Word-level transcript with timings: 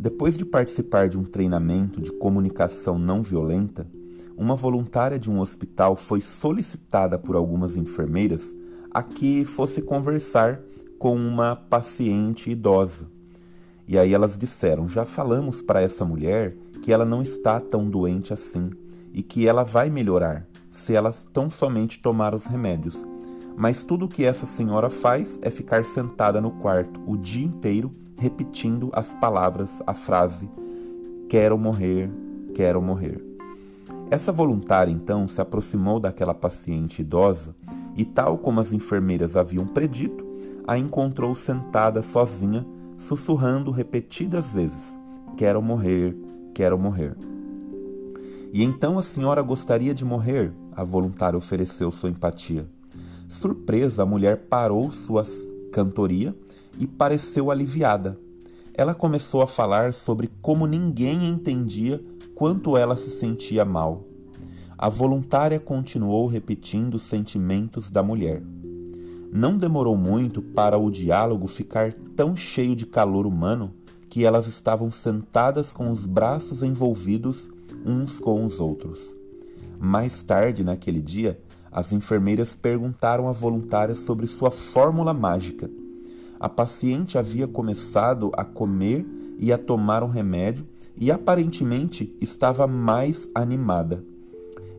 Depois 0.00 0.38
de 0.38 0.44
participar 0.44 1.08
de 1.08 1.18
um 1.18 1.24
treinamento 1.24 2.00
de 2.00 2.12
comunicação 2.12 2.96
não 2.96 3.20
violenta, 3.20 3.84
uma 4.36 4.54
voluntária 4.54 5.18
de 5.18 5.28
um 5.28 5.40
hospital 5.40 5.96
foi 5.96 6.20
solicitada 6.20 7.18
por 7.18 7.34
algumas 7.34 7.76
enfermeiras 7.76 8.54
a 8.92 9.02
que 9.02 9.44
fosse 9.44 9.82
conversar 9.82 10.60
com 11.00 11.16
uma 11.16 11.56
paciente 11.56 12.48
idosa. 12.48 13.10
E 13.88 13.98
aí 13.98 14.14
elas 14.14 14.38
disseram: 14.38 14.88
Já 14.88 15.04
falamos 15.04 15.62
para 15.62 15.82
essa 15.82 16.04
mulher 16.04 16.56
que 16.80 16.92
ela 16.92 17.04
não 17.04 17.20
está 17.20 17.58
tão 17.58 17.90
doente 17.90 18.32
assim 18.32 18.70
e 19.12 19.20
que 19.20 19.48
ela 19.48 19.64
vai 19.64 19.90
melhorar 19.90 20.46
se 20.70 20.94
ela 20.94 21.12
tão 21.32 21.50
somente 21.50 21.98
tomar 21.98 22.36
os 22.36 22.44
remédios. 22.44 23.04
Mas 23.56 23.82
tudo 23.82 24.04
o 24.04 24.08
que 24.08 24.24
essa 24.24 24.46
senhora 24.46 24.90
faz 24.90 25.40
é 25.42 25.50
ficar 25.50 25.84
sentada 25.84 26.40
no 26.40 26.52
quarto 26.52 27.02
o 27.04 27.16
dia 27.16 27.44
inteiro 27.44 27.92
repetindo 28.18 28.90
as 28.92 29.14
palavras, 29.14 29.70
a 29.86 29.94
frase: 29.94 30.50
Quero 31.28 31.56
morrer, 31.56 32.10
quero 32.54 32.82
morrer. 32.82 33.24
Essa 34.10 34.32
voluntária 34.32 34.90
então 34.90 35.28
se 35.28 35.40
aproximou 35.40 36.00
daquela 36.00 36.34
paciente 36.34 37.00
idosa 37.00 37.54
e, 37.96 38.04
tal 38.04 38.38
como 38.38 38.60
as 38.60 38.72
enfermeiras 38.72 39.36
haviam 39.36 39.66
predito, 39.66 40.26
a 40.66 40.76
encontrou 40.76 41.34
sentada 41.34 42.02
sozinha, 42.02 42.66
sussurrando 42.96 43.70
repetidas 43.70 44.52
vezes: 44.52 44.98
Quero 45.36 45.62
morrer, 45.62 46.16
quero 46.54 46.78
morrer. 46.78 47.16
E 48.52 48.64
então 48.64 48.98
a 48.98 49.02
senhora 49.02 49.42
gostaria 49.42 49.94
de 49.94 50.04
morrer? 50.04 50.52
A 50.72 50.82
voluntária 50.82 51.36
ofereceu 51.36 51.92
sua 51.92 52.08
empatia. 52.08 52.66
Surpresa, 53.28 54.02
a 54.02 54.06
mulher 54.06 54.46
parou 54.48 54.90
sua 54.90 55.22
cantoria 55.70 56.34
e 56.78 56.86
pareceu 56.86 57.50
aliviada. 57.50 58.18
Ela 58.72 58.94
começou 58.94 59.42
a 59.42 59.46
falar 59.46 59.92
sobre 59.92 60.30
como 60.40 60.66
ninguém 60.66 61.26
entendia 61.26 62.02
quanto 62.34 62.76
ela 62.76 62.96
se 62.96 63.10
sentia 63.10 63.64
mal. 63.64 64.04
A 64.76 64.88
voluntária 64.88 65.58
continuou 65.58 66.28
repetindo 66.28 66.94
os 66.94 67.02
sentimentos 67.02 67.90
da 67.90 68.02
mulher. 68.02 68.40
Não 69.32 69.58
demorou 69.58 69.96
muito 69.96 70.40
para 70.40 70.78
o 70.78 70.90
diálogo 70.90 71.48
ficar 71.48 71.92
tão 72.14 72.36
cheio 72.36 72.76
de 72.76 72.86
calor 72.86 73.26
humano 73.26 73.74
que 74.08 74.24
elas 74.24 74.46
estavam 74.46 74.90
sentadas 74.90 75.72
com 75.72 75.90
os 75.90 76.06
braços 76.06 76.62
envolvidos 76.62 77.48
uns 77.84 78.18
com 78.20 78.46
os 78.46 78.60
outros. 78.60 79.12
Mais 79.78 80.22
tarde 80.22 80.64
naquele 80.64 81.00
dia, 81.00 81.40
as 81.70 81.92
enfermeiras 81.92 82.56
perguntaram 82.56 83.28
à 83.28 83.32
voluntária 83.32 83.94
sobre 83.94 84.26
sua 84.26 84.50
fórmula 84.50 85.12
mágica. 85.12 85.70
A 86.40 86.48
paciente 86.48 87.18
havia 87.18 87.48
começado 87.48 88.30
a 88.36 88.44
comer 88.44 89.04
e 89.38 89.52
a 89.52 89.58
tomar 89.58 90.04
um 90.04 90.08
remédio 90.08 90.64
e 90.96 91.10
aparentemente 91.10 92.16
estava 92.20 92.66
mais 92.66 93.28
animada. 93.34 94.04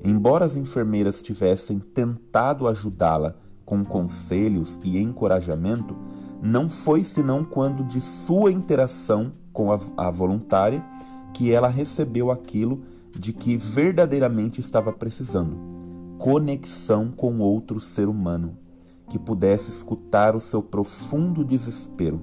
Embora 0.03 0.45
as 0.45 0.55
enfermeiras 0.55 1.21
tivessem 1.21 1.79
tentado 1.79 2.65
ajudá-la 2.65 3.35
com 3.65 3.83
conselhos 3.83 4.79
e 4.83 4.97
encorajamento, 4.97 5.95
não 6.41 6.69
foi 6.69 7.03
senão 7.03 7.43
quando 7.43 7.83
de 7.83 7.99
sua 7.99 8.51
interação 8.51 9.33
com 9.51 9.71
a, 9.73 9.79
a 9.97 10.09
voluntária 10.09 10.81
que 11.33 11.51
ela 11.51 11.67
recebeu 11.67 12.31
aquilo 12.31 12.81
de 13.11 13.33
que 13.33 13.57
verdadeiramente 13.57 14.61
estava 14.61 14.93
precisando: 14.93 15.57
conexão 16.17 17.11
com 17.11 17.39
outro 17.39 17.81
ser 17.81 18.07
humano 18.07 18.57
que 19.09 19.19
pudesse 19.19 19.69
escutar 19.69 20.35
o 20.35 20.39
seu 20.39 20.61
profundo 20.61 21.43
desespero. 21.43 22.21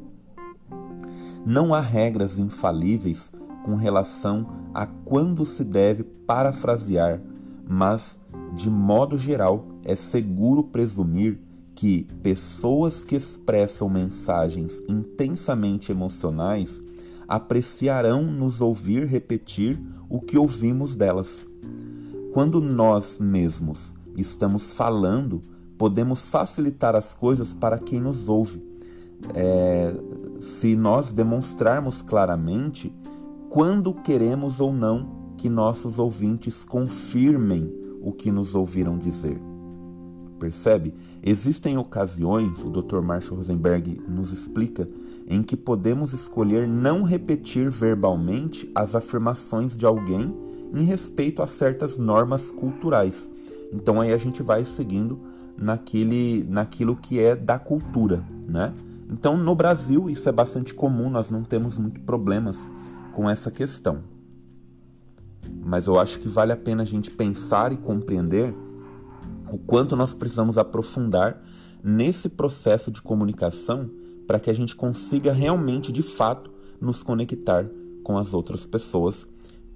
Não 1.45 1.75
há 1.75 1.81
regras 1.81 2.39
infalíveis 2.39 3.31
com 3.65 3.75
relação 3.75 4.47
a 4.73 4.87
quando 4.87 5.45
se 5.45 5.65
deve 5.65 6.05
parafrasear, 6.05 7.21
mas, 7.69 8.17
de 8.55 8.71
modo 8.71 9.19
geral, 9.19 9.67
é 9.85 9.95
seguro 9.95 10.65
presumir 10.65 11.41
que 11.75 12.05
pessoas 12.23 13.05
que 13.05 13.17
expressam 13.17 13.89
mensagens 13.89 14.73
intensamente 14.89 15.93
emocionais 15.93 16.81
apreciarão 17.29 18.23
nos 18.23 18.61
ouvir 18.61 19.07
repetir 19.07 19.79
o 20.09 20.21
que 20.21 20.39
ouvimos 20.39 20.97
delas. 20.97 21.47
Quando 22.33 22.61
nós 22.61 23.19
mesmos 23.19 23.95
estamos 24.17 24.73
falando, 24.73 25.43
podemos 25.79 26.29
facilitar 26.29 26.95
as 26.95 27.15
coisas 27.15 27.53
para 27.53 27.79
quem 27.79 28.01
nos 28.01 28.29
ouve. 28.29 28.63
É, 29.35 29.95
se 30.41 30.77
nós 30.77 31.13
demonstrarmos 31.13 32.03
claramente 32.03 32.93
quando 33.49 33.95
queremos 33.95 34.61
ou 34.61 34.73
não 34.73 35.35
que 35.37 35.49
nossos 35.49 35.99
ouvintes 35.99 36.65
confirmem 36.65 37.73
o 38.03 38.13
que 38.13 38.31
nos 38.31 38.55
ouviram 38.55 38.99
dizer. 38.99 39.41
Percebe? 40.39 40.95
Existem 41.23 41.79
ocasiões, 41.79 42.63
o 42.63 42.71
Dr. 42.71 43.01
Marshall 43.01 43.39
Rosenberg 43.39 44.03
nos 44.07 44.33
explica, 44.33 44.89
em 45.27 45.43
que 45.43 45.57
podemos 45.57 46.13
escolher 46.13 46.69
não 46.69 47.03
repetir 47.03 47.71
verbalmente 47.71 48.71
as 48.75 48.95
afirmações 48.95 49.77
de 49.77 49.87
alguém 49.87 50.35
em 50.75 50.85
respeito 50.85 51.43
a 51.43 51.47
certas 51.47 51.97
normas 51.97 52.51
culturais. 52.51 53.29
Então 53.73 54.01
aí 54.01 54.13
a 54.13 54.19
gente 54.19 54.43
vai 54.43 54.65
seguindo 54.65 55.19
naquele, 55.57 56.45
naquilo 56.49 56.97
que 56.97 57.19
é 57.19 57.35
da 57.35 57.59
cultura, 57.59 58.25
né? 58.47 58.73
Então 59.11 59.37
no 59.37 59.55
Brasil 59.55 60.11
isso 60.11 60.29
é 60.29 60.33
bastante 60.33 60.75
comum, 60.75 61.09
nós 61.09 61.31
não 61.31 61.43
temos 61.43 61.79
muito 61.79 62.01
problemas 62.01 62.59
com 63.13 63.29
essa 63.29 63.51
questão. 63.51 64.01
Mas 65.65 65.87
eu 65.87 65.99
acho 65.99 66.19
que 66.21 66.29
vale 66.29 66.53
a 66.53 66.57
pena 66.57 66.83
a 66.83 66.87
gente 66.87 67.11
pensar 67.11 67.73
e 67.73 67.77
compreender 67.77 68.55
o 69.51 69.59
quanto 69.59 69.97
nós 69.97 70.13
precisamos 70.13 70.59
aprofundar 70.59 71.41
nesse 71.83 72.29
processo 72.29 72.91
de 72.91 73.01
comunicação 73.01 73.89
para 74.27 74.41
que 74.41 74.51
a 74.51 74.55
gente 74.55 74.75
consiga 74.75 75.33
realmente, 75.33 75.93
de 75.93 76.03
fato, 76.03 76.51
nos 76.81 77.03
conectar 77.03 77.69
com 78.03 78.19
as 78.19 78.35
outras 78.35 78.67
pessoas, 78.67 79.27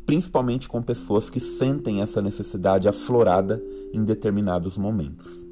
principalmente 0.04 0.68
com 0.68 0.82
pessoas 0.82 1.30
que 1.30 1.40
sentem 1.40 2.02
essa 2.02 2.20
necessidade 2.20 2.88
aflorada 2.88 3.62
em 3.92 4.04
determinados 4.04 4.76
momentos. 4.76 5.49